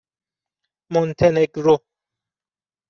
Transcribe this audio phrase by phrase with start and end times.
[0.91, 1.75] مونته نگرو